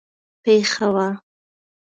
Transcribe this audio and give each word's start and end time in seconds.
پېښه 0.43 0.85
وه. 0.93 1.07